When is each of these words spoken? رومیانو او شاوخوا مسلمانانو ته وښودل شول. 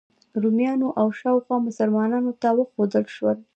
رومیانو 0.41 0.89
او 0.99 1.07
شاوخوا 1.19 1.57
مسلمانانو 1.67 2.31
ته 2.41 2.47
وښودل 2.57 3.05
شول. 3.15 3.37